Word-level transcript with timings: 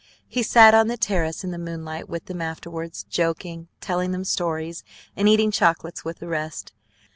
He 0.27 0.41
sat 0.41 0.73
on 0.73 0.87
the 0.87 0.97
terrace 0.97 1.43
in 1.43 1.51
the 1.51 1.59
moonlight 1.59 2.09
with 2.09 2.25
them 2.25 2.41
afterwards, 2.41 3.03
joking, 3.03 3.67
telling 3.81 4.13
them 4.13 4.23
stories, 4.23 4.83
and 5.15 5.29
eating 5.29 5.51
chocolates 5.51 6.03
with 6.03 6.17
the 6.17 6.27
rest. 6.27 6.73